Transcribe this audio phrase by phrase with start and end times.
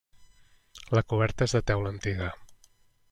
[0.97, 2.31] La coberta és de teula antiga.